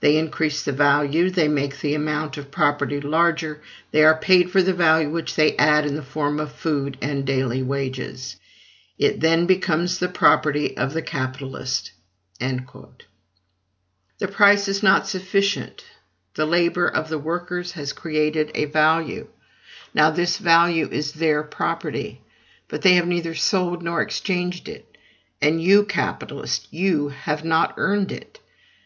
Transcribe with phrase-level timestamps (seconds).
[0.00, 4.60] They increase the value, they make the amount of property larger; they are paid for
[4.62, 8.36] the value which they add in the form of food and daily wages:
[8.98, 11.92] it then becomes the property of the capitalist."
[12.38, 15.82] The price is not sufficient:
[16.34, 19.28] the labor of the workers has created a value;
[19.94, 22.20] now this value is their property.
[22.68, 24.98] But they have neither sold nor exchanged it;
[25.40, 28.40] and you, capitalist, you have not earned it.